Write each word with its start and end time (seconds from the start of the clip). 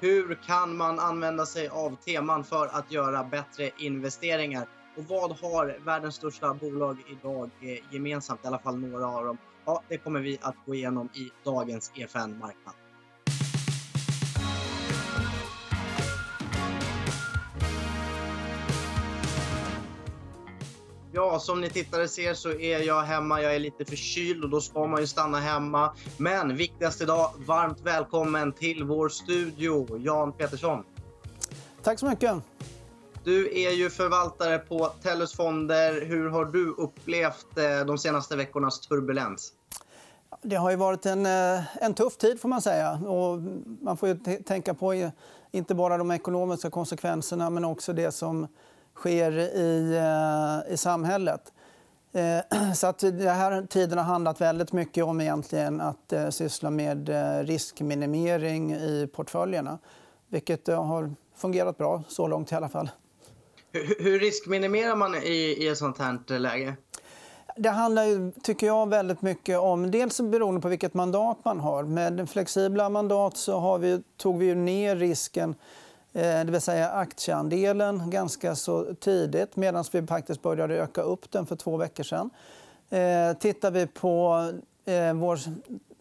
Hur 0.00 0.34
kan 0.42 0.76
man 0.76 0.98
använda 0.98 1.46
sig 1.46 1.68
av 1.68 1.96
teman 1.96 2.44
för 2.44 2.66
att 2.66 2.90
göra 2.90 3.24
bättre 3.24 3.70
investeringar? 3.76 4.66
Och 4.96 5.04
vad 5.08 5.30
har 5.40 5.84
världens 5.84 6.14
största 6.14 6.54
bolag 6.54 7.02
idag 7.06 7.50
eh, 7.62 7.94
gemensamt? 7.94 8.44
I 8.44 8.46
alla 8.46 8.58
fall 8.58 8.78
några 8.80 9.06
av 9.06 9.24
dem. 9.24 9.38
Ja, 9.66 9.84
det 9.88 9.98
kommer 9.98 10.20
vi 10.20 10.38
att 10.42 10.56
gå 10.66 10.74
igenom 10.74 11.06
i 11.06 11.30
dagens 11.44 11.90
EFN 11.94 12.38
Marknad. 12.38 12.74
Ja, 21.18 21.38
som 21.38 21.60
ni 21.60 21.70
tittare 21.70 22.08
ser 22.08 22.34
så 22.34 22.50
är 22.50 22.78
jag 22.78 23.02
hemma. 23.02 23.42
Jag 23.42 23.54
är 23.54 23.58
lite 23.58 23.84
förkyld 23.84 24.44
och 24.44 24.50
då 24.50 24.60
ska 24.60 24.86
man 24.86 25.00
ju 25.00 25.06
stanna 25.06 25.40
hemma. 25.40 25.94
Men 26.16 26.56
viktigast 26.56 27.00
idag, 27.00 27.30
varmt 27.46 27.80
välkommen 27.80 28.52
till 28.52 28.84
vår 28.84 29.08
studio, 29.08 29.98
Jan 29.98 30.32
Petersson. 30.32 30.84
Tack 31.82 31.98
så 31.98 32.06
mycket. 32.06 32.36
Du 33.24 33.60
är 33.60 33.70
ju 33.70 33.90
förvaltare 33.90 34.58
på 34.58 34.86
Tellus 35.02 35.32
Fonder. 35.32 36.06
Hur 36.06 36.28
har 36.28 36.44
du 36.44 36.70
upplevt 36.70 37.58
eh, 37.58 37.86
de 37.86 37.98
senaste 37.98 38.36
veckornas 38.36 38.80
turbulens? 38.80 39.52
Det 40.42 40.56
har 40.56 40.70
ju 40.70 40.76
varit 40.76 41.06
en, 41.06 41.26
eh, 41.26 41.84
en 41.84 41.94
tuff 41.94 42.16
tid, 42.16 42.40
får 42.40 42.48
man 42.48 42.62
säga. 42.62 42.92
Och 42.92 43.38
man 43.82 43.96
får 43.96 44.08
ju 44.08 44.16
tänka 44.46 44.74
på 44.74 45.10
inte 45.50 45.74
bara 45.74 45.98
de 45.98 46.10
ekonomiska 46.10 46.70
konsekvenserna 46.70 47.50
men 47.50 47.64
också 47.64 47.92
det 47.92 48.12
som 48.12 48.46
sker 48.98 49.38
i, 49.38 49.96
eh, 49.96 50.72
i 50.72 50.76
samhället. 50.76 51.52
Eh, 52.12 52.72
så 52.74 52.86
att 52.86 52.98
den 52.98 53.20
här 53.20 53.66
tiden 53.66 53.98
har 53.98 54.04
handlat 54.04 54.40
väldigt 54.40 54.72
mycket 54.72 55.04
om 55.04 55.20
egentligen 55.20 55.80
att 55.80 56.12
eh, 56.12 56.28
syssla 56.28 56.70
med 56.70 57.10
riskminimering 57.48 58.72
i 58.72 59.08
portföljerna. 59.14 59.78
Vilket 60.28 60.66
har 60.66 61.14
fungerat 61.36 61.78
bra, 61.78 62.02
så 62.08 62.26
långt 62.26 62.52
i 62.52 62.54
alla 62.54 62.68
fall. 62.68 62.90
Hur 63.98 64.18
riskminimerar 64.18 64.96
man 64.96 65.14
i, 65.14 65.68
ett 65.70 65.78
sånt 65.78 65.98
här 65.98 66.38
läge? 66.38 66.76
Det 67.56 67.68
handlar 67.68 68.40
tycker 68.40 68.66
jag, 68.66 68.88
väldigt 68.88 69.22
mycket 69.22 69.58
om... 69.58 69.90
Dels 69.90 70.20
beroende 70.20 70.60
på 70.60 70.68
vilket 70.68 70.94
mandat 70.94 71.38
man 71.44 71.60
har. 71.60 71.84
Med 71.84 72.30
flexibla 72.30 72.88
mandat 72.88 73.36
så 73.36 73.58
har 73.58 73.78
vi, 73.78 74.02
tog 74.16 74.38
vi 74.38 74.54
ner 74.54 74.96
risken 74.96 75.54
Eh, 76.12 76.44
det 76.44 76.52
vill 76.52 76.60
säga 76.60 76.90
aktieandelen 76.90 78.10
ganska 78.10 78.54
så 78.54 78.94
tidigt 78.94 79.56
medan 79.56 79.84
vi 79.92 80.06
faktiskt 80.06 80.42
började 80.42 80.74
öka 80.74 81.02
upp 81.02 81.30
den 81.30 81.46
för 81.46 81.56
två 81.56 81.76
veckor 81.76 82.04
sedan. 82.04 82.30
Eh, 82.90 83.38
tittar 83.38 83.70
vi 83.70 83.86
på 83.86 84.50
eh, 84.84 85.14
vår 85.14 85.38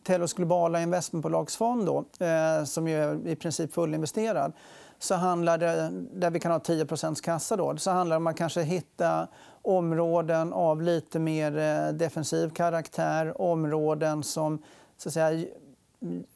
Telos 0.03 0.33
globala 0.33 0.81
investmentbolagsfond 0.81 1.85
då, 1.85 2.25
eh, 2.25 2.63
som 2.63 2.87
är 2.87 3.27
i 3.27 3.35
princip 3.35 3.73
fullinvesterad 3.73 4.53
så 4.99 5.15
handlar 5.15 5.57
det, 5.57 5.89
där 6.13 6.29
vi 6.29 6.39
kan 6.39 6.51
ha 6.51 6.59
10% 6.59 7.21
kassa 7.21 7.55
då, 7.55 7.77
så 7.77 7.91
handlar 7.91 8.15
det 8.15 8.17
om 8.17 8.27
att 8.27 8.37
kanske 8.37 8.61
hitta 8.61 9.27
områden 9.61 10.53
av 10.53 10.81
lite 10.81 11.19
mer 11.19 11.57
eh, 11.57 11.93
defensiv 11.93 12.49
karaktär. 12.49 13.41
Områden 13.41 14.23
som 14.23 14.63
så 14.97 15.09
att 15.09 15.13
säga, 15.13 15.45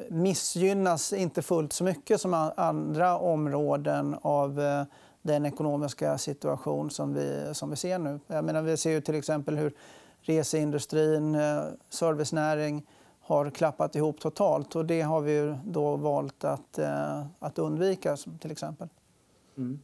missgynnas 0.10 1.14
inte 1.14 1.42
fullt 1.42 1.74
så 1.74 1.84
mycket 1.84 2.22
som 2.22 2.52
andra 2.58 3.18
områden 3.18 4.16
av 4.22 4.62
eh, 4.62 4.84
den 5.22 5.46
ekonomiska 5.46 6.18
situation 6.18 6.90
som 6.90 7.14
vi, 7.14 7.50
som 7.54 7.70
vi 7.70 7.76
ser 7.76 8.00
nu. 8.00 8.20
Jag 8.28 8.46
menar, 8.46 8.62
vi 8.62 8.78
ser 8.78 8.92
ju 8.92 9.02
till 9.02 9.16
exempel 9.16 9.58
hur 9.58 9.74
reseindustrin, 10.22 11.36
eh, 11.36 11.64
servicenäring 11.90 12.88
har 13.22 13.50
klappat 13.50 13.96
ihop 13.96 14.20
totalt. 14.20 14.76
Och 14.76 14.86
det 14.86 15.02
har 15.02 15.22
vi 15.22 15.56
då 15.66 15.96
valt 15.96 16.44
att, 16.44 16.78
eh, 16.78 17.26
att 17.40 17.60
undvika. 17.60 18.18
till 18.40 18.52
exempel. 18.52 18.88
Mm. 19.58 19.80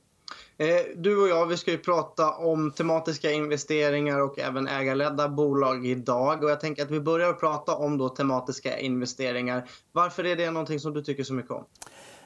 Eh, 0.58 0.68
du 0.96 1.22
och 1.22 1.28
jag 1.28 1.46
vi 1.46 1.58
ska 1.58 1.72
ju 1.72 1.78
prata 1.78 2.32
om 2.32 2.72
tematiska 2.72 3.32
investeringar 3.32 4.22
och 4.22 4.40
även 4.40 4.68
ägarledda 4.68 5.30
bolag 5.30 5.86
idag. 5.86 6.44
Och 6.44 6.50
jag 6.50 6.60
tänker 6.60 6.84
att 6.84 6.92
vi 6.92 7.00
börjar 7.00 7.34
prata 7.34 7.76
om 7.76 7.98
då 7.98 8.10
tematiska 8.10 8.80
investeringar. 8.80 9.70
Varför 9.92 10.26
är 10.26 10.36
det 10.36 10.52
någonting 10.52 10.80
som 10.80 10.94
du 10.94 11.04
tycker 11.04 11.24
så 11.24 11.34
mycket 11.34 11.52
om? 11.52 11.66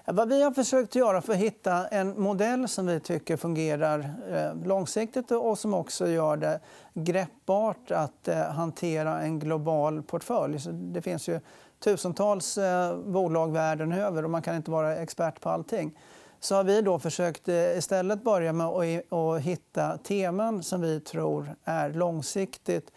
Vad 0.05 0.29
vi 0.29 0.43
har 0.43 0.51
försökt 0.51 0.95
göra 0.95 1.21
för 1.21 1.33
att 1.33 1.39
hitta 1.39 1.87
en 1.87 2.21
modell 2.21 2.67
som 2.67 2.85
vi 2.85 2.99
tycker 2.99 3.37
fungerar 3.37 4.13
eh, 4.29 4.67
långsiktigt 4.67 5.31
och 5.31 5.59
som 5.59 5.73
också 5.73 6.07
gör 6.07 6.37
det 6.37 6.59
greppbart 6.93 7.91
att 7.91 8.27
eh, 8.27 8.35
hantera 8.35 9.21
en 9.21 9.39
global 9.39 10.03
portfölj. 10.03 10.57
Det 10.71 11.01
finns 11.01 11.27
ju 11.29 11.39
tusentals 11.83 12.57
eh, 12.57 12.97
bolag 12.97 13.51
världen 13.51 13.91
över 13.91 14.23
och 14.23 14.29
man 14.29 14.41
kan 14.41 14.55
inte 14.55 14.71
vara 14.71 14.95
expert 14.95 15.41
på 15.41 15.49
allting 15.49 15.97
så 16.43 16.55
har 16.55 16.63
vi 16.63 16.81
då 16.81 16.99
försökt 16.99 17.47
eh, 17.47 17.77
istället 17.77 18.23
börja 18.23 18.53
med 18.53 18.67
att 18.67 19.41
hitta 19.41 19.97
teman 19.97 20.63
som 20.63 20.81
vi 20.81 20.99
tror 20.99 21.55
är 21.63 21.93
långsiktigt 21.93 22.91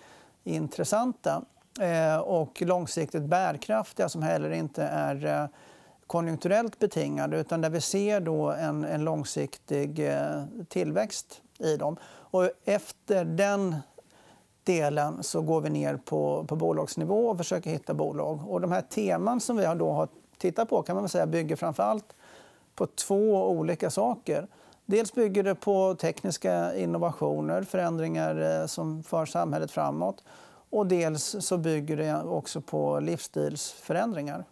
intressanta 0.45 1.43
eh, 1.81 2.17
och 2.17 2.63
långsiktigt 2.63 3.23
bärkraftiga 3.23 4.09
som 4.09 4.23
heller 4.23 4.51
inte 4.51 4.83
är 4.85 5.27
eh, 5.27 5.47
konjunkturellt 6.07 6.79
betingade 6.79 7.41
utan 7.41 7.61
där 7.61 7.71
vi 7.71 7.81
ser 7.81 8.21
då 8.21 8.51
en, 8.51 8.85
en 8.85 9.05
långsiktig 9.05 10.11
tillväxt 10.69 11.43
i 11.59 11.77
dem. 11.77 11.97
Och 12.07 12.51
efter 12.65 13.25
den 13.25 13.77
delen 14.65 15.23
så 15.23 15.41
går 15.41 15.61
vi 15.61 15.71
ner 15.71 15.97
på, 15.97 16.45
på 16.45 16.57
bolagsnivå 16.57 17.29
och 17.29 17.39
försöker 17.39 17.71
hitta 17.71 17.95
bolag. 17.95 18.41
Och 18.49 18.61
de 18.61 18.73
här 18.73 18.83
teman 18.83 19.41
som 19.41 19.57
vi 19.57 19.65
då 19.65 19.91
har 19.91 20.09
tittat 20.39 20.69
på 20.69 20.83
kan 20.83 20.97
man 20.97 21.09
säga 21.09 21.27
bygger 21.27 21.57
framför 21.57 21.83
allt 21.83 22.15
på 22.75 22.87
två 22.87 23.51
olika 23.51 23.91
saker. 23.91 24.47
Dels 24.87 25.15
bygger 25.15 25.43
det 25.43 25.55
på 25.55 25.95
tekniska 25.95 26.77
innovationer, 26.77 27.63
förändringar 27.63 28.61
eh, 28.61 28.67
som 28.67 29.03
för 29.03 29.27
samhället 29.27 29.71
framåt. 29.71 30.25
Och 30.71 30.87
dels 30.87 31.37
så 31.41 31.59
bygger 31.59 31.97
det 31.97 32.23
också 32.23 32.61
på 32.61 33.01
livsstilsförändringar. 33.01 34.45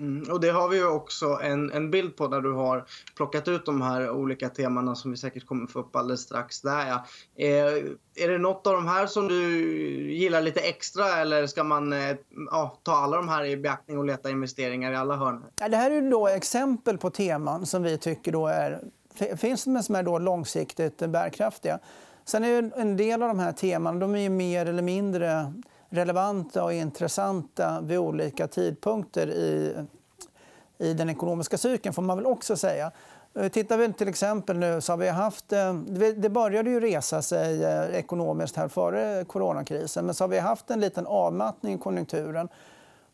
Mm, 0.00 0.32
och 0.32 0.40
det 0.40 0.50
har 0.50 0.68
vi 0.68 0.82
också 0.82 1.38
en, 1.42 1.72
en 1.72 1.90
bild 1.90 2.16
på 2.16 2.28
när 2.28 2.40
du 2.40 2.52
har 2.52 2.84
plockat 3.16 3.48
ut 3.48 3.66
de 3.66 3.82
här 3.82 4.10
olika 4.10 4.48
temana 4.48 4.94
som 4.94 5.10
vi 5.10 5.16
säkert 5.16 5.46
kommer 5.46 5.66
få 5.66 5.78
upp 5.78 5.96
alldeles 5.96 6.20
strax. 6.20 6.60
Där, 6.60 6.88
ja. 6.88 7.04
är, 7.36 7.66
eh, 7.66 7.82
är 8.14 8.28
det 8.28 8.38
något 8.38 8.66
av 8.66 8.72
de 8.72 8.86
här 8.86 9.06
som 9.06 9.28
du 9.28 9.60
gillar 10.12 10.42
lite 10.42 10.60
extra 10.60 11.16
eller 11.16 11.46
ska 11.46 11.64
man 11.64 11.92
eh, 11.92 12.16
ja, 12.50 12.78
ta 12.82 12.92
alla 12.92 13.16
de 13.16 13.28
här 13.28 13.44
i 13.44 13.56
beaktning 13.56 13.98
och 13.98 14.04
leta 14.04 14.30
investeringar 14.30 14.92
i 14.92 14.96
alla 14.96 15.16
hörn? 15.16 15.44
Ja, 15.60 15.68
det 15.68 15.76
här 15.76 15.90
är 15.90 16.10
då 16.10 16.28
exempel 16.28 16.98
på 16.98 17.10
teman 17.10 17.66
som 17.66 17.82
vi 17.82 17.98
tycker 17.98 18.32
då 18.32 18.46
är, 18.46 18.80
finns 19.36 19.66
men 19.66 19.82
som 19.82 19.94
är 19.94 20.02
då 20.02 20.18
långsiktigt 20.18 20.98
bärkraftiga. 20.98 21.78
Sen 22.24 22.44
är 22.44 22.72
en 22.76 22.96
del 22.96 23.22
av 23.22 23.28
de 23.28 23.38
här 23.38 23.52
teman 23.52 23.98
de 23.98 24.16
är 24.16 24.30
mer 24.30 24.66
eller 24.66 24.82
mindre 24.82 25.52
relevanta 25.94 26.64
och 26.64 26.72
intressanta 26.72 27.80
vid 27.80 27.98
olika 27.98 28.46
tidpunkter 28.46 29.26
i, 29.28 29.74
i 30.78 30.94
den 30.94 31.10
ekonomiska 31.10 31.58
cykeln. 31.58 31.92
får 31.92 32.02
man 32.02 32.16
väl 32.16 32.26
också 32.26 32.56
säga. 32.56 32.92
Eh, 33.38 33.48
tittar 33.48 33.78
vi 33.78 33.92
till 33.92 34.08
exempel 34.08 34.58
nu 34.58 34.80
så 34.80 34.92
har 34.92 34.96
vi 34.96 35.08
haft... 35.08 35.52
Eh, 35.52 35.74
det 36.16 36.28
började 36.28 36.70
ju 36.70 36.80
resa 36.80 37.22
sig 37.22 37.64
eh, 37.64 37.94
ekonomiskt 37.94 38.56
här 38.56 38.68
före 38.68 39.24
coronakrisen. 39.24 40.06
Men 40.06 40.14
så 40.14 40.24
har 40.24 40.28
vi 40.28 40.38
haft 40.38 40.70
en 40.70 40.80
liten 40.80 41.06
avmattning 41.06 41.74
i 41.74 41.78
konjunkturen. 41.78 42.48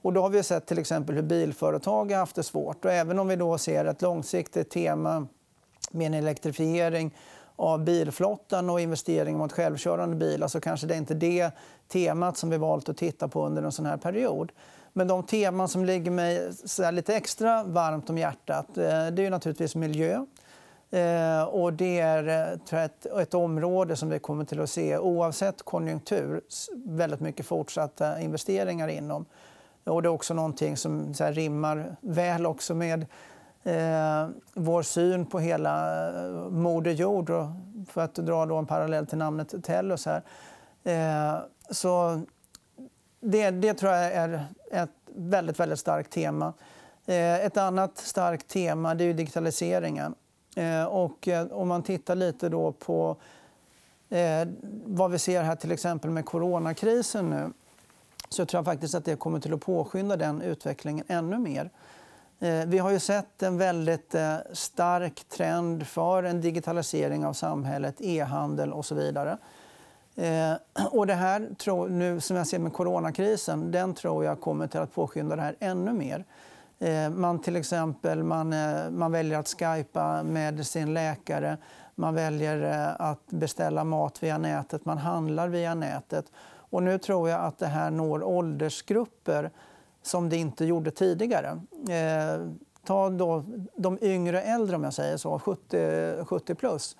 Och 0.02 0.12
då 0.12 0.22
har 0.22 0.28
vi 0.28 0.42
sett 0.42 0.66
till 0.66 0.78
exempel 0.78 1.14
hur 1.14 1.22
bilföretag 1.22 2.10
har 2.10 2.18
haft 2.18 2.36
det 2.36 2.42
svårt. 2.42 2.84
Och 2.84 2.92
även 2.92 3.18
om 3.18 3.28
vi 3.28 3.36
då 3.36 3.58
ser 3.58 3.84
ett 3.84 4.02
långsiktigt 4.02 4.70
tema 4.70 5.26
med 5.90 6.06
en 6.06 6.14
elektrifiering 6.14 7.14
av 7.60 7.84
bilflottan 7.84 8.70
och 8.70 8.80
investeringar 8.80 9.38
mot 9.38 9.52
självkörande 9.52 10.16
bilar 10.16 10.48
så 10.48 10.60
kanske 10.60 10.86
det 10.86 10.94
är 10.94 10.98
inte 10.98 11.14
det 11.14 11.50
temat 11.88 12.36
som 12.36 12.50
vi 12.50 12.56
valt 12.56 12.88
att 12.88 12.96
titta 12.96 13.28
på 13.28 13.46
under 13.46 13.62
en 13.62 13.72
sån 13.72 13.86
här 13.86 13.96
period. 13.96 14.52
Men 14.92 15.08
de 15.08 15.22
teman 15.22 15.68
som 15.68 15.84
ligger 15.84 16.10
mig 16.10 16.52
lite 16.92 17.16
extra 17.16 17.64
varmt 17.64 18.10
om 18.10 18.18
hjärtat 18.18 18.78
eh, 18.78 19.06
det 19.06 19.26
är 19.26 19.30
naturligtvis 19.30 19.74
miljö. 19.74 20.24
Eh, 20.90 21.42
och 21.42 21.72
det 21.72 22.00
är 22.00 22.28
eh, 22.72 23.20
ett, 23.20 23.34
område 23.34 23.96
som 23.96 24.08
vi 24.08 24.18
kommer 24.18 24.44
till 24.44 24.60
att 24.60 24.70
se, 24.70 24.98
oavsett 24.98 25.62
konjunktur, 25.62 26.40
väldigt 26.74 27.20
mycket 27.20 27.46
fortsatta 27.46 28.20
investeringar 28.20 28.88
inom. 28.88 29.24
Och 29.84 30.02
det 30.02 30.06
är 30.06 30.10
också 30.10 30.34
någonting 30.34 30.76
som 30.76 31.14
rimmar 31.14 31.96
väl 32.00 32.46
också 32.46 32.74
med 32.74 33.06
eh, 33.64 34.28
vår 34.54 34.82
syn 34.82 35.26
på 35.26 35.38
hela 35.38 36.08
eh, 36.08 36.50
Moder 36.50 36.92
Jord. 36.92 37.32
För 37.88 38.00
att 38.00 38.14
dra 38.14 38.46
då 38.46 38.56
en 38.56 38.66
parallell 38.66 39.06
till 39.06 39.18
namnet 39.18 39.64
Tellus. 39.64 40.06
Här. 40.06 40.22
Eh, 40.84 41.40
så 41.70 42.22
det, 43.20 43.50
det 43.50 43.74
tror 43.74 43.92
jag 43.92 44.12
är 44.12 44.44
ett 44.72 44.90
väldigt, 45.14 45.60
väldigt 45.60 45.78
starkt 45.78 46.10
tema. 46.10 46.52
Eh, 47.06 47.44
ett 47.44 47.56
annat 47.56 47.98
starkt 47.98 48.48
tema 48.48 48.94
det 48.94 49.04
är 49.04 49.14
digitaliseringen. 49.14 50.14
Eh, 50.56 50.84
och 50.84 51.28
eh, 51.28 51.46
om 51.46 51.68
man 51.68 51.82
tittar 51.82 52.14
lite 52.14 52.48
då 52.48 52.72
på 52.72 53.16
eh, 54.08 54.48
vad 54.84 55.10
vi 55.10 55.18
ser 55.18 55.42
här 55.42 55.56
till 55.56 55.72
exempel 55.72 56.10
med 56.10 56.24
coronakrisen 56.24 57.30
nu 57.30 57.50
så 58.28 58.46
tror 58.46 58.58
jag 58.58 58.64
faktiskt 58.64 58.94
att 58.94 59.04
det 59.04 59.16
kommer 59.16 59.40
till 59.40 59.54
att 59.54 59.60
påskynda 59.60 60.16
den 60.16 60.42
utvecklingen 60.42 61.04
ännu 61.08 61.38
mer. 61.38 61.70
Eh, 62.42 62.66
vi 62.66 62.78
har 62.78 62.90
ju 62.90 62.98
sett 62.98 63.42
en 63.42 63.58
väldigt 63.58 64.14
eh, 64.14 64.36
stark 64.52 65.24
trend 65.28 65.86
för 65.86 66.22
en 66.22 66.40
digitalisering 66.40 67.26
av 67.26 67.32
samhället, 67.32 67.94
e-handel 67.98 68.72
och 68.72 68.86
så 68.86 68.94
vidare. 68.94 69.38
Eh, 70.16 70.52
och 70.90 71.06
det 71.06 71.14
här, 71.14 71.88
nu 71.88 72.20
som 72.20 72.36
jag 72.36 72.46
ser 72.46 72.58
med 72.58 72.72
coronakrisen, 72.72 73.70
den 73.70 73.94
tror 73.94 74.24
jag 74.24 74.40
kommer 74.40 74.66
till 74.66 74.80
att 74.80 74.94
påskynda 74.94 75.36
det 75.36 75.42
här 75.42 75.56
ännu 75.60 75.92
mer. 75.92 76.24
Man 77.10 77.38
till 77.38 77.56
exempel 77.56 78.22
man, 78.22 78.54
man 78.90 79.12
väljer 79.12 79.38
att 79.38 79.48
skypa 79.48 80.22
med 80.22 80.66
sin 80.66 80.94
läkare, 80.94 81.56
man 81.94 82.14
väljer 82.14 82.86
att 82.98 83.26
beställa 83.26 83.84
mat 83.84 84.22
via 84.22 84.38
nätet, 84.38 84.84
man 84.84 84.98
handlar 84.98 85.48
via 85.48 85.74
nätet. 85.74 86.24
Och 86.70 86.82
nu 86.82 86.98
tror 86.98 87.28
jag 87.28 87.40
att 87.40 87.58
det 87.58 87.66
här 87.66 87.90
når 87.90 88.22
åldersgrupper 88.22 89.50
som 90.02 90.28
det 90.28 90.36
inte 90.36 90.64
gjorde 90.64 90.90
tidigare. 90.90 91.60
Eh, 91.88 92.46
ta 92.86 93.10
då 93.10 93.44
de 93.76 93.98
yngre 94.02 94.42
äldre, 94.42 94.76
om 94.76 94.84
jag 94.84 94.94
säger 94.94 95.16
så, 95.16 95.38
70, 95.38 96.24
70 96.24 96.54
plus 96.54 96.96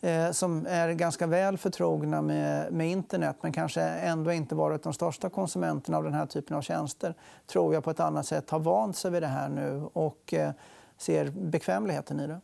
eh, 0.00 0.30
som 0.30 0.66
är 0.68 0.92
ganska 0.92 1.26
väl 1.26 1.58
förtrogna 1.58 2.22
med, 2.22 2.72
med 2.72 2.90
internet 2.90 3.36
men 3.40 3.52
kanske 3.52 3.80
ändå 3.82 4.32
inte 4.32 4.54
varit 4.54 4.82
de 4.82 4.92
största 4.92 5.30
konsumenterna 5.30 5.96
av 5.96 6.04
den 6.04 6.14
här 6.14 6.26
typen 6.26 6.56
av 6.56 6.62
tjänster 6.62 7.14
tror 7.46 7.74
jag 7.74 7.84
på 7.84 7.90
ett 7.90 8.00
annat 8.00 8.26
sätt 8.26 8.50
har 8.50 8.58
vant 8.58 8.96
sig 8.96 9.10
vid 9.10 9.22
det 9.22 9.26
här 9.26 9.48
nu 9.48 9.88
och 9.92 10.34
eh, 10.34 10.52
ser 10.98 11.30
bekvämligheten 11.30 12.20
i 12.20 12.26
det. 12.26 12.40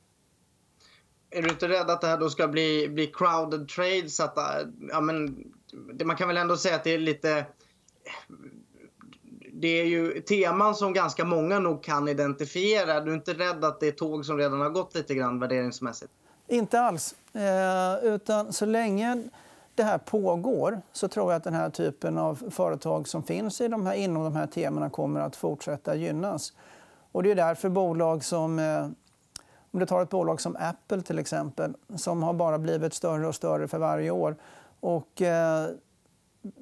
Är 1.31 1.43
du 1.43 1.49
inte 1.49 1.69
rädd 1.69 1.91
att 1.91 2.01
det 2.01 2.07
här 2.07 2.19
då 2.19 2.31
ska 2.31 2.49
bli, 2.49 2.89
bli 2.89 3.07
crowded 3.07 3.69
trades? 3.69 4.21
Att, 4.21 4.37
eh, 4.37 4.69
ja, 4.89 5.01
men, 5.01 5.45
man 6.05 6.17
kan 6.17 6.29
väl 6.29 6.37
ändå 6.37 6.57
säga 6.57 6.75
att 6.75 6.85
det 6.85 6.95
är 6.95 6.99
lite 6.99 7.47
det 9.61 9.81
är 9.81 9.85
ju 9.85 10.21
teman 10.21 10.75
som 10.75 10.93
ganska 10.93 11.25
många 11.25 11.59
nog 11.59 11.83
kan 11.83 12.09
identifiera. 12.09 13.01
Du 13.01 13.11
är 13.11 13.15
inte 13.15 13.35
rädd 13.35 13.65
att 13.65 13.81
det 13.81 13.89
är 13.89 13.93
tåg 13.93 14.27
som 14.27 14.39
redan 14.39 14.61
har 14.61 14.71
gått 14.71 14.95
lite 14.95 15.15
grann 15.15 15.41
värderingsmässigt? 15.41 16.13
Inte 16.49 16.81
alls. 16.81 17.15
Eh, 17.33 18.05
utan 18.05 18.53
så 18.53 18.67
länge 18.67 19.23
det 19.75 19.83
här 19.83 19.99
pågår 19.99 20.81
så 20.93 21.09
tror 21.09 21.33
jag 21.33 21.37
att 21.37 21.45
den 21.45 21.55
här 21.55 21.71
typen 21.71 22.19
av 22.19 22.51
företag 22.51 23.09
som 23.09 23.23
finns 23.23 23.61
i 23.61 23.69
de 23.69 23.87
här, 23.87 23.95
inom 23.95 24.25
de 24.25 24.37
här 24.37 24.47
temana 24.47 24.91
kommer 24.91 25.21
att 25.21 25.37
fortsätta 25.37 25.95
gynnas. 25.95 26.53
Och 27.13 27.23
det 27.23 27.31
är 27.31 27.35
därför 27.35 27.69
bolag 27.69 28.25
som 28.25 28.59
eh, 28.59 28.89
om 29.73 29.81
du 29.81 29.87
tar 29.87 30.03
ett 30.03 30.11
bolag 30.11 30.41
som 30.41 30.57
Apple 30.61 31.03
till 31.03 31.19
exempel 31.19 31.75
som 31.97 32.23
har 32.23 32.33
bara 32.33 32.59
blivit 32.59 32.95
större 32.95 33.29
och 33.29 33.35
större 33.35 33.69
för 33.69 33.79
varje 33.79 34.11
år. 34.11 34.37
Och, 34.81 35.23
eh, 35.23 35.69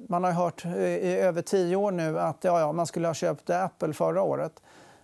man 0.07 0.23
har 0.23 0.31
hört 0.31 0.65
eh, 0.65 0.81
i 0.81 1.19
över 1.19 1.41
tio 1.41 1.75
år 1.75 1.91
nu 1.91 2.19
att 2.19 2.43
ja, 2.43 2.59
ja, 2.59 2.71
man 2.71 2.87
skulle 2.87 3.07
ha 3.07 3.13
köpt 3.13 3.49
Apple 3.49 3.93
förra 3.93 4.21
året. 4.21 4.61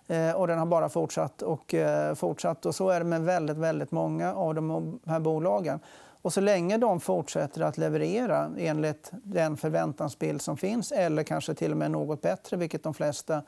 Eh, 0.07 0.31
och 0.31 0.47
den 0.47 0.59
har 0.59 0.65
bara 0.65 0.89
fortsatt 0.89 1.41
och 1.41 1.73
eh, 1.73 2.15
fortsatt. 2.15 2.65
Och 2.65 2.75
så 2.75 2.89
är 2.89 2.99
det 2.99 3.05
med 3.05 3.21
väldigt, 3.21 3.57
väldigt 3.57 3.91
många 3.91 4.33
av 4.33 4.55
de 4.55 4.99
här 5.05 5.19
bolagen. 5.19 5.79
Och 6.21 6.33
så 6.33 6.41
länge 6.41 6.77
de 6.77 6.99
fortsätter 6.99 7.61
att 7.61 7.77
leverera 7.77 8.51
enligt 8.57 9.11
den 9.11 9.57
förväntansbild 9.57 10.41
som 10.41 10.57
finns 10.57 10.91
eller 10.91 11.23
kanske 11.23 11.53
till 11.53 11.71
och 11.71 11.77
med 11.77 11.91
något 11.91 12.21
bättre, 12.21 12.57
vilket 12.57 12.83
de 12.83 12.93
flesta 12.93 13.41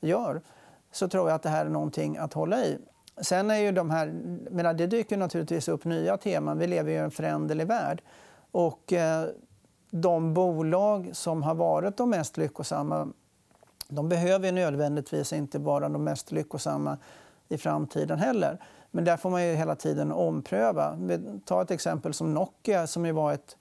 gör, 0.00 0.40
så 0.92 1.08
tror 1.08 1.28
jag 1.28 1.36
att 1.36 1.42
det 1.42 1.48
här 1.48 1.66
är 1.66 1.70
någonting 1.70 2.16
att 2.16 2.32
hålla 2.32 2.64
i. 2.64 2.78
Sen 3.20 3.50
är 3.50 3.56
ju 3.58 3.72
de 3.72 3.90
här, 3.90 4.06
menar, 4.50 4.74
det 4.74 4.86
dyker 4.86 5.16
naturligtvis 5.16 5.68
upp 5.68 5.84
nya 5.84 6.16
teman. 6.16 6.58
Vi 6.58 6.66
lever 6.66 6.92
i 6.92 6.96
en 6.96 7.10
föränderlig 7.10 7.66
värld. 7.66 8.02
Och, 8.50 8.92
eh, 8.92 9.26
de 10.00 10.34
bolag 10.34 11.10
som 11.12 11.42
har 11.42 11.54
varit 11.54 11.96
de 11.96 12.10
mest 12.10 12.36
lyckosamma 12.36 13.08
de 13.88 14.08
behöver 14.08 14.52
nödvändigtvis 14.52 15.32
inte 15.32 15.58
vara 15.58 15.88
de 15.88 16.04
mest 16.04 16.32
lyckosamma 16.32 16.98
i 17.48 17.58
framtiden 17.58 18.18
heller. 18.18 18.58
Men 18.90 19.04
där 19.04 19.16
får 19.16 19.30
man 19.30 19.46
ju 19.46 19.54
hela 19.54 19.76
tiden 19.76 20.12
ompröva. 20.12 20.98
Ta 21.44 21.62
ett 21.62 21.70
exempel 21.70 22.14
som 22.14 22.34
Nokia 22.34 22.86
som 22.86 23.06
ju 23.06 23.12
var 23.12 23.32
ett 23.32 23.56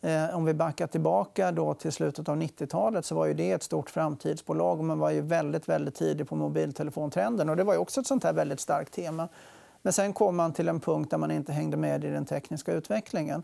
eh, 0.00 0.36
om 0.36 0.44
vi 0.44 0.54
backar 0.54 0.86
tillbaka 0.86 1.52
då 1.52 1.74
till 1.74 1.92
slutet 1.92 2.28
av 2.28 2.36
90-talet 2.36 3.04
så 3.04 3.14
var 3.14 3.26
ju 3.26 3.34
det 3.34 3.52
ett 3.52 3.62
stort 3.62 3.90
framtidsbolag 3.90 4.78
och 4.78 4.84
man 4.84 4.98
var 4.98 5.10
ju 5.10 5.20
väldigt, 5.20 5.68
väldigt 5.68 5.94
tidig 5.94 6.28
på 6.28 6.36
mobiltelefontrenden. 6.36 7.48
Och 7.48 7.56
det 7.56 7.64
var 7.64 7.74
ju 7.74 7.80
också 7.80 8.00
ett 8.00 8.06
sånt 8.06 8.24
här 8.24 8.32
väldigt 8.32 8.60
starkt 8.60 8.92
tema. 8.92 9.28
Men 9.82 9.92
sen 9.92 10.12
kom 10.12 10.36
man 10.36 10.52
till 10.52 10.68
en 10.68 10.80
punkt 10.80 11.10
där 11.10 11.18
man 11.18 11.30
inte 11.30 11.52
hängde 11.52 11.76
med 11.76 12.04
i 12.04 12.10
den 12.10 12.24
tekniska 12.24 12.72
utvecklingen. 12.72 13.42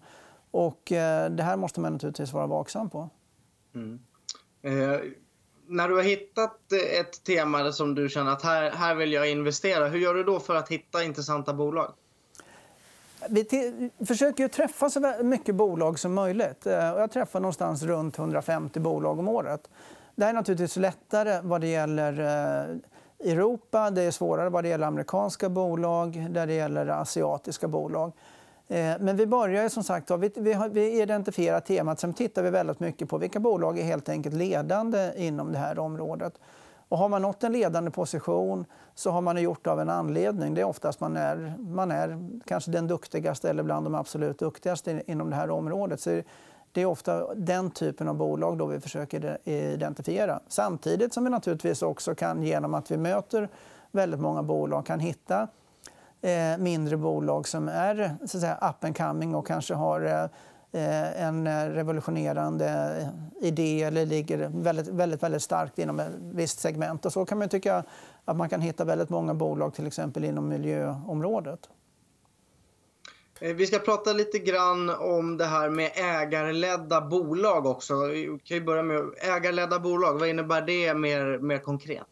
Och 0.50 0.93
eh, 0.93 1.31
det 1.31 1.43
här 1.43 1.56
måste 1.56 1.81
man 1.81 1.93
naturligtvis 1.93 2.32
vara 2.32 2.47
vaksam 2.47 2.91
på. 2.91 3.11
Mm. 3.75 4.00
Eh, 4.62 5.00
när 5.67 5.88
du 5.88 5.97
har 5.97 6.02
hittat 6.02 6.73
ett 6.73 7.25
tema 7.25 7.73
som 7.73 7.94
du 7.94 8.08
känner 8.08 8.32
att 8.32 8.43
här, 8.43 8.70
här 8.70 8.94
vill 8.94 9.12
jag 9.12 9.31
investera, 9.31 9.88
hur 9.88 9.99
gör 9.99 10.14
du 10.14 10.25
då 10.25 10.41
för 10.41 10.55
att 10.55 10.69
hitta 10.69 11.05
intressanta 11.05 11.55
bolag? 11.55 11.93
Vi 13.29 13.91
försöker 14.06 14.49
träffa 14.49 14.91
så 14.91 15.14
mycket 15.23 15.55
bolag 15.55 15.99
som 15.99 16.14
möjligt. 16.14 16.67
Eh, 16.67 16.73
jag 16.73 17.11
träffar 17.11 17.41
någonstans 17.41 17.82
runt 17.82 18.19
150 18.19 18.81
bolag 18.81 19.19
om 19.19 19.29
året. 19.29 19.70
Det 20.14 20.25
är 20.25 20.32
naturligtvis 20.32 20.76
lättare 20.76 21.41
vad 21.43 21.61
det 21.61 21.67
gäller 21.67 22.20
eh, 22.20 23.31
Europa. 23.32 23.91
Det 23.91 24.02
är 24.02 24.11
svårare 24.11 24.49
vad 24.49 24.64
det 24.64 24.69
gäller 24.69 24.87
amerikanska 24.87 25.49
bolag, 25.49 26.26
där 26.31 26.47
det 26.47 26.55
gäller 26.55 26.87
asiatiska 26.87 27.69
bolag. 27.69 28.12
Eh, 28.71 28.97
men 29.01 29.17
vi 29.17 29.27
börjar 29.27 29.69
som 29.69 29.85
sagt 29.85 30.11
vi, 30.11 30.31
vi 30.71 31.03
identifierar 31.03 31.61
temat, 31.61 32.01
sen 32.01 32.15
tittar 32.15 32.43
vi 32.43 32.51
väldigt 32.51 32.81
mycket 32.81 33.09
på 33.09 33.19
vilka 33.19 33.41
bolag 33.41 33.79
är 33.79 33.85
helt 33.85 34.09
enkelt 34.09 34.35
ledande 34.35 35.13
inom 35.17 35.53
det 35.53 35.59
här 35.59 35.79
området. 35.79 36.41
Och 36.89 36.99
har 36.99 37.09
man 37.09 37.23
nått 37.23 37.45
en 37.45 37.53
ledande 37.53 37.91
position 37.91 38.65
så 38.95 39.11
har 39.11 39.21
man 39.21 39.43
gjort 39.43 39.65
det 39.65 39.71
av 39.71 39.81
en 39.81 39.91
anledning. 39.91 40.55
Det 40.55 40.61
är 40.61 40.65
oftast 40.65 41.01
man 41.01 41.17
är, 41.17 41.55
man 41.59 41.91
är 41.91 42.29
kanske 42.47 42.71
den 42.71 42.87
duktigaste 42.87 43.51
eller 43.51 43.63
bland 43.63 43.87
de 43.87 43.95
absolut 43.95 44.39
duktigaste 44.39 45.03
inom 45.07 45.31
det 45.31 45.37
här 45.37 45.51
området. 45.51 46.01
Så 46.01 46.23
det 46.73 46.81
är 46.81 46.87
ofta 46.87 47.35
den 47.35 47.71
typen 47.71 48.09
av 48.09 48.15
bolag 48.15 48.59
då 48.59 48.67
vi 48.67 48.81
försöker 48.81 49.49
identifiera. 49.49 50.41
Samtidigt 50.49 51.15
som 51.15 51.25
vi 51.25 51.31
naturligtvis 51.31 51.83
också 51.83 52.15
kan 52.15 52.43
genom 52.43 52.75
att 52.75 52.91
vi 52.91 52.97
möter 52.97 53.49
väldigt 53.91 54.21
många 54.21 54.43
bolag 54.43 54.87
kan 54.87 55.01
hitta 55.01 55.49
eh, 56.23 56.59
mindre 56.59 56.97
bolag 56.97 57.49
som 57.49 57.69
är 57.69 58.17
så 58.19 58.37
att 58.37 58.41
säga, 58.41 58.59
up 58.71 58.85
and 58.85 58.97
coming 58.97 59.35
och 59.35 59.47
kanske 59.47 59.75
har 59.75 60.31
eh, 60.73 61.23
en 61.23 61.73
revolutionerande 61.75 63.09
idé 63.41 63.83
eller 63.83 64.07
ligger 64.07 64.51
väldigt, 64.55 64.89
väldigt, 64.89 65.23
väldigt 65.23 65.43
starkt 65.43 65.79
inom 65.79 66.01
ett 66.01 66.13
visst 66.19 66.61
segment. 66.61 67.07
Och 67.07 67.13
så 67.13 67.27
kan 67.27 67.39
man 67.39 67.49
tycka 67.49 67.85
att 68.25 68.37
man 68.37 68.49
kan 68.49 68.61
hitta 68.61 68.85
väldigt 68.85 69.11
många 69.11 69.35
bolag 69.35 69.75
till 69.75 69.87
exempel 69.87 70.25
inom 70.25 70.49
miljöområdet. 70.49 71.61
Eh, 73.41 73.55
vi 73.55 73.67
ska 73.67 73.79
prata 73.79 74.12
lite 74.12 74.39
grann 74.39 74.91
om 74.91 75.37
det 75.37 75.47
här 75.47 75.71
med 75.71 75.91
ägarledda 75.95 77.00
bolag 77.00 77.67
också. 77.67 78.07
Vi 78.07 78.39
kan 78.45 78.65
börja 78.65 78.83
med 78.83 79.03
ägarledda 79.37 79.79
bolag. 79.79 80.19
Vad 80.19 80.29
innebär 80.29 80.62
det 80.62 80.95
mer, 80.95 81.39
mer 81.39 81.59
konkret? 81.59 82.07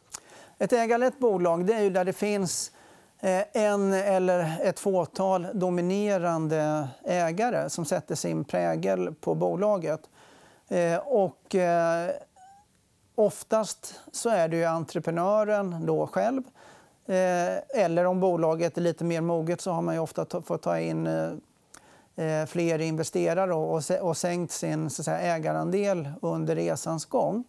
Ett 0.59 0.73
ägarlett 0.73 1.19
bolag 1.19 1.67
det 1.67 1.75
är 1.75 1.83
ju 1.83 1.91
där 1.91 2.05
det 2.05 2.13
finns 2.13 2.73
Eh, 2.73 2.78
Eh, 3.21 3.45
en 3.53 3.93
eller 3.93 4.61
ett 4.63 4.81
fåtal 4.81 5.47
dominerande 5.55 6.89
ägare 7.05 7.71
som 7.71 7.85
sätter 7.85 8.15
sin 8.15 8.45
prägel 8.45 9.15
på 9.15 9.35
bolaget. 9.35 10.01
Eh, 10.69 10.97
och 10.97 11.55
eh, 11.55 12.11
oftast 13.15 14.01
så 14.13 14.29
är 14.29 14.49
det 14.49 14.57
ju 14.57 14.65
entreprenören 14.65 15.87
då 15.87 16.07
själv. 16.07 16.43
Eller 17.75 18.05
om 18.05 18.21
bolaget 18.21 18.79
är 18.79 18.83
lite 18.83 19.05
mer 19.05 19.21
moget 19.21 19.61
så 19.61 19.71
har 19.71 19.83
man 19.83 19.95
ju 19.95 20.01
ofta 20.01 20.43
fått 20.43 20.63
ta 20.63 20.79
in 20.79 21.09
fler 22.49 22.79
investerare 22.79 23.55
och 24.01 24.17
sänkt 24.17 24.53
sin 24.53 24.91
så 24.91 25.03
säga, 25.03 25.19
ägarandel 25.19 26.09
under 26.23 26.57
resans 26.57 27.05
gång. 27.05 27.45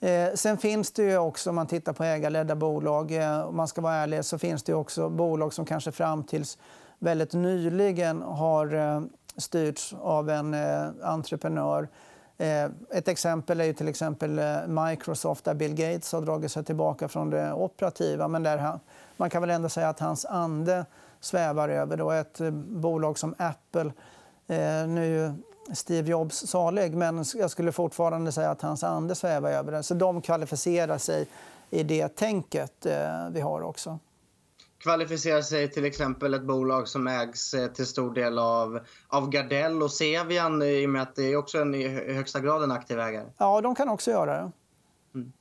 Eh, 0.00 0.34
sen 0.34 0.58
finns 0.58 0.92
det 0.92 1.02
ju 1.02 1.18
också, 1.18 1.50
om 1.50 1.56
man 1.56 1.66
tittar 1.66 1.92
på 1.92 2.04
ägarledda 2.04 2.54
bolag, 2.54 3.12
eh, 3.12 3.40
om 3.40 3.56
man 3.56 3.68
ska 3.68 3.80
vara 3.80 3.94
ärlig, 3.94 4.24
så 4.24 4.38
finns 4.38 4.62
det 4.62 4.74
också 4.74 5.08
bolag 5.08 5.52
som 5.52 5.64
kanske 5.64 5.92
fram 5.92 6.24
tills 6.24 6.58
väldigt 6.98 7.32
nyligen 7.32 8.22
har 8.22 8.74
eh, 8.74 9.00
styrts 9.36 9.94
av 10.00 10.30
en 10.30 10.54
eh, 10.54 10.86
entreprenör. 11.02 11.88
Eh, 12.38 12.64
ett 12.90 13.08
exempel 13.08 13.60
är 13.60 13.64
ju 13.64 13.72
till 13.72 13.88
exempel 13.88 14.38
eh, 14.38 14.66
Microsoft 14.66 15.44
där 15.44 15.54
Bill 15.54 15.74
Gates 15.74 16.12
har 16.12 16.20
dragit 16.20 16.52
sig 16.52 16.64
tillbaka 16.64 17.08
från 17.08 17.30
det 17.30 17.52
operativa. 17.52 18.28
Men 18.28 18.42
där 18.42 18.58
han, 18.58 18.80
man 19.16 19.30
kan 19.30 19.40
väl 19.40 19.50
ändå 19.50 19.68
säga 19.68 19.88
att 19.88 20.00
hans 20.00 20.24
ande 20.24 20.86
svävar 21.20 21.68
över. 21.68 21.96
Då. 21.96 22.10
Ett 22.10 22.38
bolag 22.66 23.18
som 23.18 23.34
Apple 23.38 23.92
nu 24.86 25.34
Steve 25.74 26.10
Jobs 26.10 26.46
salig, 26.46 26.96
men 26.96 27.24
jag 27.34 27.50
skulle 27.50 27.72
fortfarande 27.72 28.32
säga 28.32 28.50
att 28.50 28.62
hans 28.62 28.84
ande 28.84 29.14
svävar 29.14 29.50
över 29.50 29.72
det. 29.72 29.82
Så 29.82 29.94
de 29.94 30.22
kvalificerar 30.22 30.98
sig 30.98 31.26
i 31.70 31.82
det 31.82 32.08
tänket 32.16 32.86
eh, 32.86 33.28
vi 33.32 33.40
har 33.40 33.62
också. 33.62 33.98
Kvalificerar 34.78 35.42
sig 35.42 35.70
till 35.70 35.84
exempel 35.84 36.34
ett 36.34 36.42
bolag 36.42 36.88
som 36.88 37.06
ägs 37.06 37.54
eh, 37.54 37.66
till 37.66 37.86
stor 37.86 38.14
del 38.14 38.38
av, 38.38 38.80
av 39.08 39.30
Gardell 39.30 39.82
och 39.82 39.92
Sevian 39.92 40.62
i 40.62 40.86
och 40.86 40.90
med 40.90 41.02
att 41.02 41.16
det 41.16 41.32
är 41.32 41.36
också 41.36 41.58
en, 41.58 41.74
i 41.74 42.12
högsta 42.12 42.40
grad 42.40 42.62
en 42.62 42.72
aktiv 42.72 43.00
ägare? 43.00 43.26
Ja, 43.38 43.60
de 43.60 43.74
kan 43.74 43.88
också 43.88 44.10
göra 44.10 44.32
det. 44.32 44.50
Mm. 45.14 45.32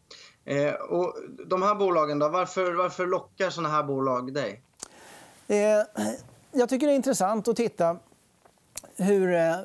Eh, 0.46 0.74
och 0.74 1.16
de 1.46 1.62
här 1.62 1.76
bolagen 1.76 2.20
då, 2.20 2.30
varför, 2.30 2.74
varför 2.74 3.08
lockar 3.08 3.50
sådana 3.50 3.70
här 3.70 3.84
bolag 3.84 4.34
dig? 4.34 4.62
Eh, 5.48 5.58
jag 6.52 6.70
tycker 6.70 6.88
det 6.88 6.94
är 6.94 6.96
intressant 6.96 7.48
att 7.48 7.56
titta 7.56 7.98
hur, 8.96 9.34
eh, 9.34 9.56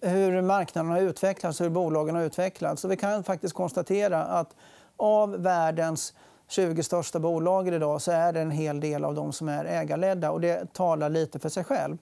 hur 0.00 0.42
marknaden 0.42 0.90
har 0.90 1.00
utvecklats, 1.00 1.60
hur 1.60 1.68
bolagen 1.68 2.14
har 2.14 2.22
utvecklats. 2.22 2.82
Så 2.82 2.88
vi 2.88 2.96
kan 2.96 3.24
faktiskt 3.24 3.54
konstatera 3.54 4.24
att 4.24 4.56
av 4.96 5.42
världens 5.42 6.14
20 6.48 6.82
största 6.82 7.18
bolag 7.18 7.68
idag 7.68 8.02
så 8.02 8.12
är 8.12 8.32
det 8.32 8.40
en 8.40 8.50
hel 8.50 8.80
del 8.80 9.04
av 9.04 9.14
dem 9.14 9.32
som 9.32 9.48
är 9.48 9.64
ägarledda. 9.64 10.30
Och 10.30 10.40
det 10.40 10.72
talar 10.72 11.08
lite 11.08 11.38
för 11.38 11.48
sig 11.48 11.64
själv. 11.64 11.98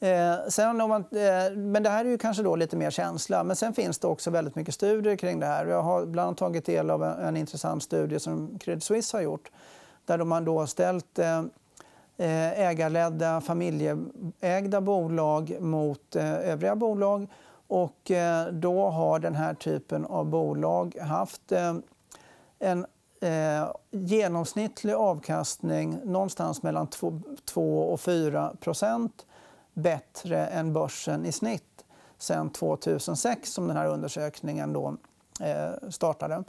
Eh, 0.00 0.48
sen 0.48 0.80
om 0.80 0.88
man, 0.88 1.00
eh, 1.00 1.56
men 1.56 1.82
det 1.82 1.90
här 1.90 2.04
är 2.04 2.08
ju 2.08 2.18
kanske 2.18 2.42
då 2.42 2.56
lite 2.56 2.76
mer 2.76 2.90
känsla. 2.90 3.44
Men 3.44 3.56
sen 3.56 3.74
finns 3.74 3.98
det 3.98 4.06
också 4.06 4.30
väldigt 4.30 4.54
mycket 4.54 4.74
studier 4.74 5.16
kring 5.16 5.40
det 5.40 5.46
här. 5.46 5.66
Jag 5.66 5.82
har 5.82 6.06
bland 6.06 6.26
annat 6.26 6.38
tagit 6.38 6.64
del 6.64 6.90
av 6.90 7.04
en, 7.04 7.18
en 7.18 7.36
intressant 7.36 7.82
studie 7.82 8.18
som 8.18 8.58
Credit 8.58 8.84
Suisse 8.84 9.16
har 9.16 9.22
gjort. 9.22 9.50
Där 10.06 10.18
de 10.18 10.28
man 10.28 10.44
då 10.44 10.66
ställt 10.66 11.18
eh, 11.18 11.42
Eh, 12.16 12.60
ägarledda, 12.60 13.40
familjeägda 13.40 14.80
bolag 14.80 15.56
mot 15.60 16.16
eh, 16.16 16.32
övriga 16.32 16.76
bolag. 16.76 17.26
Och 17.66 18.10
eh, 18.10 18.46
då 18.46 18.90
har 18.90 19.18
den 19.18 19.34
här 19.34 19.54
typen 19.54 20.04
av 20.04 20.26
bolag 20.26 20.96
haft 20.96 21.52
en 22.58 22.86
genomsnittlig 23.90 24.92
avkastning 24.92 25.98
någonstans 26.04 26.62
mellan 26.62 26.86
2 27.44 27.92
och 27.92 28.00
4 28.00 28.52
bättre 29.74 30.46
än 30.46 30.72
börsen 30.72 31.26
i 31.26 31.32
snitt 31.32 31.84
sen 32.18 32.50
2006 32.50 33.52
som 33.52 33.68
den 33.68 33.76
här 33.76 33.88
undersökningen 33.88 34.72
då, 34.72 34.96
startade. 35.88 36.44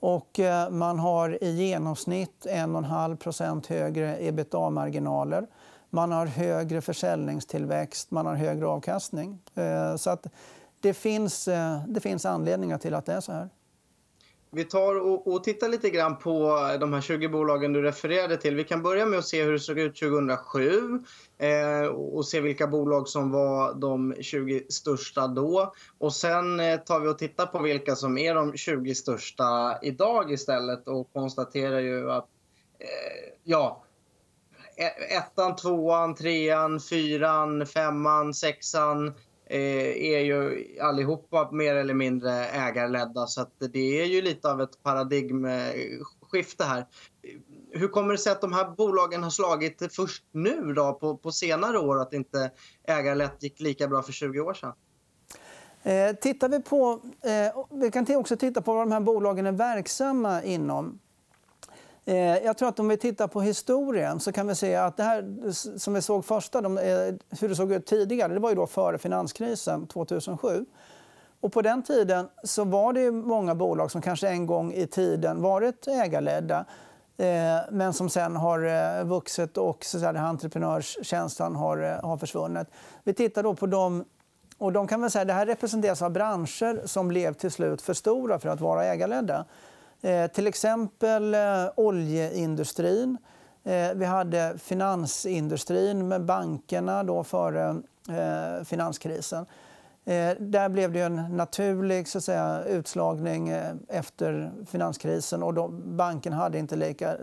Och, 0.00 0.40
eh, 0.40 0.70
man 0.70 0.98
har 0.98 1.44
i 1.44 1.50
genomsnitt 1.50 2.46
1,5 2.46 3.68
högre 3.68 4.16
ebitda-marginaler. 4.20 5.46
Man 5.90 6.12
har 6.12 6.26
högre 6.26 6.80
försäljningstillväxt, 6.80 8.10
man 8.10 8.26
har 8.26 8.34
högre 8.34 8.66
avkastning. 8.66 9.38
Eh, 9.54 9.96
så 9.96 10.10
att 10.10 10.26
det, 10.80 10.94
finns, 10.94 11.48
eh, 11.48 11.82
det 11.88 12.00
finns 12.00 12.26
anledningar 12.26 12.78
till 12.78 12.94
att 12.94 13.06
det 13.06 13.12
är 13.12 13.20
så 13.20 13.32
här. 13.32 13.48
Vi 14.50 14.64
tar 14.64 15.00
och, 15.00 15.26
och 15.32 15.44
tittar 15.44 15.68
lite 15.68 15.90
grann 15.90 16.18
på 16.18 16.58
de 16.80 16.92
här 16.92 17.00
20 17.00 17.28
bolagen 17.28 17.72
du 17.72 17.82
refererade 17.82 18.36
till. 18.36 18.54
Vi 18.54 18.64
kan 18.64 18.82
börja 18.82 19.06
med 19.06 19.18
att 19.18 19.26
se 19.26 19.44
hur 19.44 19.52
det 19.52 19.58
såg 19.58 19.78
ut 19.78 19.96
2007 19.96 21.00
eh, 21.38 21.86
och 21.88 22.26
se 22.26 22.40
vilka 22.40 22.66
bolag 22.66 23.08
som 23.08 23.30
var 23.30 23.74
de 23.74 24.14
20 24.20 24.66
största 24.68 25.26
då. 25.26 25.72
Och 25.98 26.14
sen 26.14 26.60
eh, 26.60 26.80
tar 26.80 27.00
vi 27.00 27.08
och 27.08 27.18
tittar 27.18 27.46
på 27.46 27.62
vilka 27.62 27.96
som 27.96 28.18
är 28.18 28.34
de 28.34 28.56
20 28.56 28.94
största 28.94 29.78
idag 29.82 30.32
istället 30.32 30.88
och 30.88 31.12
konstaterar 31.12 31.80
ju 31.80 32.10
att 32.10 32.28
eh, 32.78 33.32
ja, 33.44 33.84
e-, 34.76 35.16
ettan, 35.16 35.56
tvåan, 35.56 36.14
trean, 36.14 36.80
fyran, 36.80 37.66
femman, 37.66 38.34
sexan 38.34 39.14
Eh, 39.50 40.12
är 40.12 40.20
ju 40.20 40.66
allihopa 40.80 41.48
mer 41.52 41.74
eller 41.74 41.94
mindre 41.94 42.30
ägarledda. 42.44 43.26
Så 43.26 43.40
att 43.40 43.52
det 43.72 44.00
är 44.00 44.04
ju 44.04 44.22
lite 44.22 44.50
av 44.50 44.60
ett 44.60 44.82
paradigmskifte 44.82 46.64
här. 46.64 46.86
Hur 47.72 47.88
kommer 47.88 48.12
det 48.12 48.18
sig 48.18 48.32
att 48.32 48.40
de 48.40 48.52
här 48.52 48.70
bolagen 48.70 49.22
har 49.22 49.30
slagit 49.30 49.82
först 49.96 50.24
nu 50.32 50.72
då, 50.72 50.92
på, 50.92 51.16
på 51.16 51.32
senare 51.32 51.78
år, 51.78 52.00
att 52.00 52.12
inte 52.12 52.50
ägarlett 52.84 53.42
gick 53.42 53.60
lika 53.60 53.88
bra 53.88 54.02
för 54.02 54.12
20 54.12 54.40
år 54.40 54.54
sedan? 54.54 54.72
Eh, 55.82 56.16
tittar 56.16 56.48
vi 56.48 56.62
på, 56.62 57.00
eh, 57.24 57.78
vi 57.80 57.90
kan 57.90 58.16
också 58.16 58.36
titta 58.36 58.62
på 58.62 58.74
vad 58.74 58.82
de 58.82 58.92
här 58.92 59.00
bolagen 59.00 59.46
är 59.46 59.52
verksamma 59.52 60.42
inom. 60.42 60.98
Eh, 62.08 62.38
jag 62.38 62.56
tror 62.58 62.68
att 62.68 62.80
om 62.80 62.88
vi 62.88 62.96
tittar 62.96 63.26
på 63.26 63.40
historien 63.40 64.20
så 64.20 64.32
kan 64.32 64.46
vi 64.46 64.54
se 64.54 64.74
att 64.76 64.96
det 64.96 65.02
här 65.02 65.52
som 65.78 65.94
vi 65.94 66.02
såg 66.02 66.24
första, 66.24 66.60
de, 66.60 66.78
eh, 66.78 66.84
hur 67.40 67.48
det 67.48 67.56
såg 67.56 67.72
ut 67.72 67.86
tidigare, 67.86 68.34
det 68.34 68.40
var 68.40 68.50
ju 68.50 68.56
då 68.56 68.66
före 68.66 68.98
finanskrisen 68.98 69.86
2007. 69.86 70.66
Och 71.40 71.52
på 71.52 71.62
den 71.62 71.82
tiden 71.82 72.28
så 72.44 72.64
var 72.64 72.92
det 72.92 73.10
många 73.10 73.54
bolag 73.54 73.90
som 73.90 74.02
kanske 74.02 74.28
en 74.28 74.46
gång 74.46 74.72
i 74.72 74.86
tiden 74.86 75.42
varit 75.42 75.88
ägarledda 75.88 76.64
eh, 77.16 77.26
men 77.70 77.92
som 77.92 78.10
sen 78.10 78.36
har 78.36 79.04
vuxit 79.04 79.56
och 79.56 79.84
så 79.84 79.98
där, 79.98 80.14
entreprenörskänslan 80.14 81.56
har, 81.56 82.00
har 82.02 82.16
försvunnit. 82.16 82.68
Vi 83.04 83.14
tittar 83.14 83.42
då 83.42 83.54
på 83.54 83.66
dem 83.66 84.04
och 84.58 84.72
de 84.72 84.86
kan 84.86 85.00
väl 85.00 85.10
säga, 85.10 85.24
det 85.24 85.32
här 85.32 85.46
representeras 85.46 86.02
av 86.02 86.10
branscher 86.10 86.86
som 86.86 87.08
blev 87.08 87.34
till 87.34 87.50
slut 87.50 87.82
för 87.82 87.94
stora 87.94 88.38
för 88.38 88.48
att 88.48 88.60
vara 88.60 88.84
ägarledda. 88.84 89.44
Eh, 90.02 90.26
till 90.26 90.46
exempel 90.46 91.34
eh, 91.34 91.40
oljeindustrin. 91.76 93.18
Eh, 93.64 93.94
vi 93.94 94.04
hade 94.04 94.58
finansindustrin 94.58 96.08
med 96.08 96.24
bankerna 96.24 97.02
då 97.02 97.24
före 97.24 97.82
eh, 98.08 98.64
finanskrisen. 98.64 99.46
Eh, 100.04 100.30
där 100.38 100.68
blev 100.68 100.92
det 100.92 101.00
en 101.00 101.36
naturlig 101.36 102.08
så 102.08 102.18
att 102.18 102.24
säga, 102.24 102.64
utslagning 102.64 103.48
eh, 103.48 103.74
efter 103.88 104.52
finanskrisen. 104.66 105.42
och 105.42 105.54
då, 105.54 105.68
Banken 105.68 106.32
hade 106.32 106.58
inte, 106.58 106.76
lika, 106.76 107.16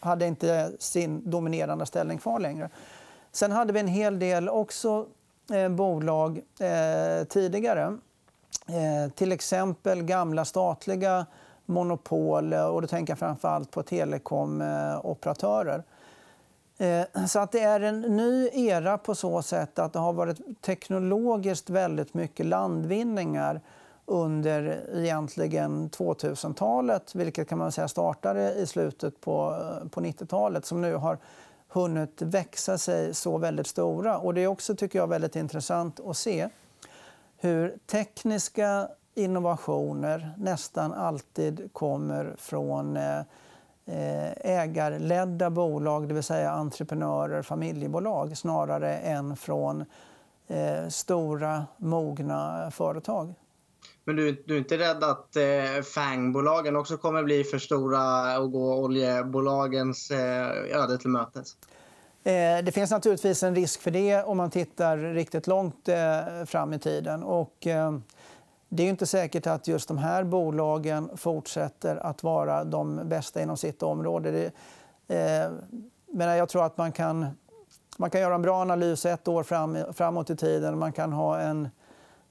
hade 0.00 0.26
inte 0.26 0.72
sin 0.78 1.30
dominerande 1.30 1.86
ställning 1.86 2.18
kvar 2.18 2.40
längre. 2.40 2.70
Sen 3.32 3.52
hade 3.52 3.72
vi 3.72 3.80
en 3.80 3.88
hel 3.88 4.18
del 4.18 4.48
också 4.48 5.06
bolag 5.70 6.40
tidigare. 7.28 7.98
till 9.14 9.32
exempel 9.32 10.02
gamla 10.02 10.44
statliga 10.44 11.26
monopol 11.66 12.52
eh, 12.52 12.66
och 12.66 12.82
då 12.82 12.88
tänker 12.88 13.10
jag 13.10 13.18
framförallt 13.18 13.70
på 13.70 13.82
telekomoperatörer. 13.82 15.82
Eh, 16.78 17.04
så 17.26 17.38
att 17.38 17.52
det 17.52 17.60
är 17.60 17.80
en 17.80 18.00
ny 18.00 18.48
era 18.52 18.98
på 18.98 19.14
så 19.14 19.42
sätt 19.42 19.78
att 19.78 19.92
det 19.92 19.98
har 19.98 20.12
varit 20.12 20.62
teknologiskt 20.62 21.70
väldigt 21.70 22.14
mycket 22.14 22.46
landvinningar 22.46 23.60
under 24.06 24.84
egentligen 24.94 25.90
2000-talet, 25.90 27.14
vilket 27.14 27.48
kan 27.48 27.58
man 27.58 27.72
säga 27.72 27.88
startade 27.88 28.54
i 28.54 28.66
slutet 28.66 29.20
på, 29.20 29.58
eh, 29.60 29.88
på 29.88 30.00
90-talet, 30.00 30.64
som 30.64 30.80
nu 30.80 30.94
har 30.94 31.18
hunnit 31.68 32.22
växa 32.22 32.78
sig 32.78 33.14
så 33.14 33.38
väldigt 33.38 33.66
stora. 33.66 34.18
Och 34.18 34.34
det 34.34 34.40
är 34.40 34.46
också 34.46 34.76
tycker 34.76 34.98
jag 34.98 35.06
väldigt 35.06 35.36
intressant 35.36 36.00
att 36.00 36.16
se 36.16 36.48
hur 37.36 37.78
tekniska 37.86 38.88
innovationer 39.16 40.34
nästan 40.38 40.94
alltid 40.94 41.68
kommer 41.72 42.34
från 42.38 42.96
eh, 42.96 43.18
eh, 43.86 44.32
ägarledda 44.60 45.50
bolag, 45.50 46.08
det 46.08 46.14
vill 46.14 46.22
säga 46.22 46.50
entreprenörer, 46.50 47.42
familjebolag 47.42 48.36
snarare 48.36 48.98
än 48.98 49.36
från 49.36 49.84
eh, 50.46 50.88
stora, 50.88 51.66
mogna 51.76 52.70
företag. 52.70 53.34
Men 54.04 54.16
du, 54.16 54.42
du 54.46 54.54
är 54.54 54.58
inte 54.58 54.78
rädd 54.78 55.04
att 55.04 55.36
eh, 55.36 55.82
FANG-bolagen 55.82 56.76
också 56.76 56.96
kommer 56.96 57.22
bli 57.22 57.44
för 57.44 57.58
stora 57.58 58.38
och 58.38 58.52
gå 58.52 58.74
oljebolagens 58.74 60.10
eh, 60.10 60.76
öde 60.82 60.98
till 60.98 61.10
mötes? 61.10 61.56
Det 62.64 62.74
finns 62.74 62.90
naturligtvis 62.90 63.42
en 63.42 63.54
risk 63.54 63.82
för 63.82 63.90
det 63.90 64.22
om 64.22 64.36
man 64.36 64.50
tittar 64.50 64.96
riktigt 64.96 65.46
långt 65.46 65.88
fram 66.46 66.72
i 66.72 66.78
tiden. 66.78 67.22
Och 67.22 67.66
det 68.68 68.82
är 68.82 68.88
inte 68.88 69.06
säkert 69.06 69.46
att 69.46 69.68
just 69.68 69.88
de 69.88 69.98
här 69.98 70.24
bolagen 70.24 71.10
fortsätter 71.16 71.96
att 71.96 72.22
vara 72.22 72.64
de 72.64 73.08
bästa 73.08 73.42
inom 73.42 73.56
sitt 73.56 73.82
område. 73.82 74.50
Eh, 75.08 75.50
men 76.12 76.36
jag 76.36 76.48
tror 76.48 76.64
att 76.64 76.78
man 76.78 76.92
kan, 76.92 77.26
man 77.96 78.10
kan 78.10 78.20
göra 78.20 78.34
en 78.34 78.42
bra 78.42 78.60
analys 78.60 79.06
ett 79.06 79.28
år 79.28 79.42
fram, 79.42 79.78
framåt 79.92 80.30
i 80.30 80.36
tiden. 80.36 80.78
Man 80.78 80.92
kan 80.92 81.12
ha 81.12 81.40
en, 81.40 81.68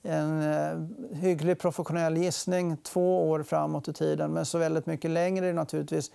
en 0.04 0.42
eh, 0.42 1.18
hygglig 1.18 1.60
professionell 1.60 2.18
gissning 2.18 2.78
två 2.78 3.30
år 3.30 3.44
framåt 3.44 3.88
i 3.88 3.94
tiden. 3.94 4.34
Men 4.34 4.46
så 4.46 4.58
väldigt 4.58 4.86
mycket 4.86 5.12
längre 5.12 5.46
är 5.46 5.48
det 5.48 5.56
naturligtvis 5.56 6.12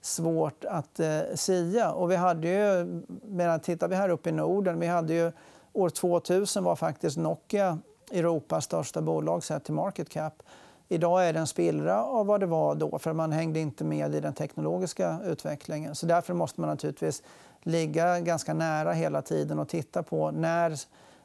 svårt 0.00 0.64
att 0.64 1.00
eh, 1.00 1.20
sia. 1.34 1.92
Och 1.92 2.10
vi 2.10 2.16
hade 2.16 2.48
ju, 2.48 3.02
medan 3.22 3.60
tittar 3.60 3.88
vi 3.88 3.94
här 3.94 4.08
uppe 4.08 4.28
i 4.28 4.32
Norden, 4.32 4.80
vi 4.80 4.86
hade 4.86 5.14
ju 5.14 5.32
år 5.72 5.88
2000 5.88 6.64
var 6.64 6.76
faktiskt 6.76 7.16
Nokia 7.16 7.78
Europas 8.14 8.64
största 8.64 9.02
bolag 9.02 9.44
sett 9.44 9.64
till 9.64 9.74
market 9.74 10.08
cap. 10.08 10.42
Idag 10.88 11.28
är 11.28 11.32
det 11.32 11.38
en 11.38 11.46
spillra 11.46 12.04
av 12.04 12.26
vad 12.26 12.40
det 12.40 12.46
var 12.46 12.74
då, 12.74 12.98
för 12.98 13.12
man 13.12 13.32
hängde 13.32 13.60
inte 13.60 13.84
med 13.84 14.14
i 14.14 14.20
den 14.20 14.34
teknologiska 14.34 15.18
utvecklingen. 15.24 15.94
Så 15.94 16.06
därför 16.06 16.34
måste 16.34 16.60
man 16.60 16.70
naturligtvis 16.70 17.22
ligga 17.62 18.20
ganska 18.20 18.54
nära 18.54 18.92
hela 18.92 19.22
tiden 19.22 19.58
och 19.58 19.68
titta 19.68 20.02
på 20.02 20.30
när, 20.30 20.78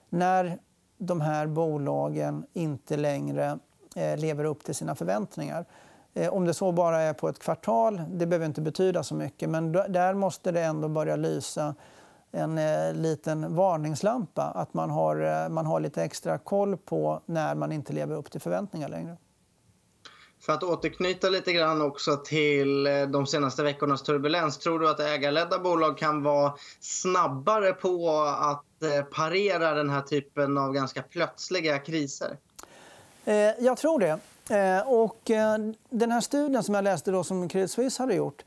när 0.09 0.57
de 0.97 1.21
här 1.21 1.47
bolagen 1.47 2.45
inte 2.53 2.97
längre 2.97 3.59
eh, 3.95 4.17
lever 4.17 4.43
upp 4.43 4.63
till 4.63 4.75
sina 4.75 4.95
förväntningar. 4.95 5.65
Eh, 6.13 6.33
om 6.33 6.45
det 6.45 6.53
så 6.53 6.71
bara 6.71 7.01
är 7.01 7.13
på 7.13 7.29
ett 7.29 7.39
kvartal, 7.39 8.01
det 8.09 8.25
behöver 8.25 8.45
inte 8.45 8.61
betyda 8.61 9.03
så 9.03 9.15
mycket. 9.15 9.49
Men 9.49 9.71
där 9.71 10.13
måste 10.13 10.51
det 10.51 10.61
ändå 10.61 10.87
börja 10.87 11.15
lysa 11.15 11.75
en 12.31 12.57
eh, 12.57 12.93
liten 12.93 13.55
varningslampa. 13.55 14.43
Att 14.43 14.73
man 14.73 14.89
har, 14.89 15.43
eh, 15.43 15.49
man 15.49 15.65
har 15.65 15.79
lite 15.79 16.03
extra 16.03 16.37
koll 16.37 16.77
på 16.77 17.21
när 17.25 17.55
man 17.55 17.71
inte 17.71 17.93
lever 17.93 18.15
upp 18.15 18.31
till 18.31 18.41
förväntningar 18.41 18.89
längre. 18.89 19.17
För 20.41 20.53
att 20.53 20.63
återknyta 20.63 21.29
lite 21.29 21.53
grann 21.53 21.81
också 21.81 22.17
till 22.17 22.87
eh, 22.87 23.01
de 23.01 23.27
senaste 23.27 23.63
veckornas 23.63 24.03
turbulens. 24.03 24.57
Tror 24.57 24.79
du 24.79 24.89
att 24.89 24.99
ägarledda 24.99 25.59
bolag 25.59 25.97
kan 25.97 26.23
vara 26.23 26.53
snabbare 26.79 27.73
på 27.73 28.19
att 28.39 28.65
parera 29.11 29.73
den 29.73 29.89
här 29.89 30.01
typen 30.01 30.57
av 30.57 30.73
ganska 30.73 31.01
plötsliga 31.01 31.79
kriser? 31.79 32.37
Eh, 33.25 33.35
jag 33.35 33.77
tror 33.77 33.99
det. 33.99 34.19
Och 34.85 35.21
den 35.89 36.11
här 36.11 36.21
studien 36.21 36.63
som 36.63 36.75
jag 36.75 36.83
läste 36.83 37.11
då 37.11 37.23
som 37.23 37.49
Credit 37.49 37.71
Suisse 37.71 38.03
hade 38.03 38.13
gjort 38.13 38.43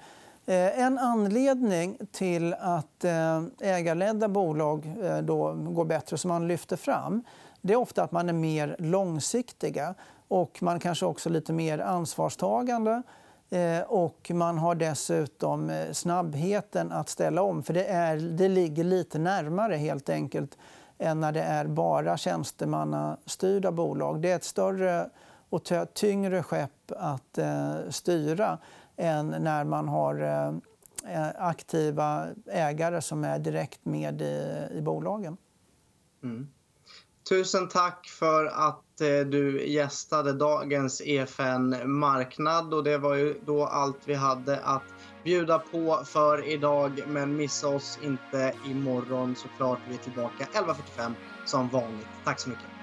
Eh, 0.47 0.81
en 0.81 0.99
anledning 0.99 1.99
till 2.13 2.55
att 2.55 3.05
eh, 3.05 3.43
ägarledda 3.61 4.29
bolag 4.29 4.93
eh, 5.03 5.19
då 5.19 5.53
går 5.53 5.85
bättre, 5.85 6.19
som 6.19 6.29
man 6.29 6.49
lyfter 6.49 6.77
fram 6.77 7.25
det 7.65 7.73
är 7.73 7.77
ofta 7.77 8.03
att 8.03 8.13
man 8.13 8.29
är 8.29 8.33
mer 8.33 8.77
långsiktiga 8.79 9.95
och 10.29 10.63
man 10.63 10.81
kanske 10.81 11.07
också 11.07 11.29
är 11.29 11.33
lite 11.33 11.53
mer 11.53 11.79
ansvarstagande. 11.79 13.03
Och 13.87 14.31
man 14.35 14.59
har 14.59 14.75
dessutom 14.75 15.85
snabbheten 15.93 16.93
att 16.93 17.09
ställa 17.09 17.43
om. 17.43 17.63
För 17.63 17.75
det, 17.75 17.85
är, 17.85 18.17
det 18.17 18.49
ligger 18.49 18.85
lite 18.85 19.19
närmare 19.19 19.77
helt 19.77 20.09
enkelt 20.09 20.59
än 20.99 21.21
när 21.21 21.33
det 21.33 21.43
är 21.43 21.67
bara 21.67 22.17
tjänstemannastyrda 22.17 23.73
bolag. 23.73 24.21
Det 24.23 24.31
är 24.31 24.37
ett 24.37 24.45
större 24.45 25.11
och 25.51 25.63
tyngre 25.95 26.43
skepp 26.43 26.93
att 26.97 27.39
styra 27.91 28.59
än 28.97 29.29
när 29.29 29.65
man 29.65 29.89
har 29.89 30.23
eh, 30.23 30.49
eh, 31.15 31.29
aktiva 31.37 32.29
ägare 32.47 33.03
som 33.03 33.25
är 33.25 33.39
direkt 33.39 33.85
med 33.85 34.23
i, 34.23 34.69
i 34.75 34.81
bolagen. 34.83 35.37
Mm. 36.23 36.49
Tusen 37.29 37.69
tack 37.69 38.07
för 38.09 38.47
att 38.47 39.01
eh, 39.01 39.21
du 39.27 39.67
gästade 39.67 40.33
dagens 40.33 41.03
EFN 41.05 41.77
Marknad 41.85 42.75
och 42.75 42.85
det 42.85 42.99
var 42.99 43.15
ju 43.15 43.41
då 43.47 43.65
allt 43.67 43.99
vi 44.05 44.15
hade 44.15 44.61
att 44.61 44.83
bjuda 45.25 45.59
på 45.59 46.03
för 46.05 46.49
idag. 46.49 47.01
Men 47.07 47.37
missa 47.37 47.69
oss 47.69 47.99
inte 48.03 48.55
imorgon 48.67 49.37
såklart. 49.37 49.79
Vi 49.89 49.95
är 49.95 49.99
tillbaka 49.99 50.47
11.45 50.53 51.13
som 51.45 51.69
vanligt. 51.69 52.09
Tack 52.25 52.41
så 52.41 52.49
mycket. 52.49 52.82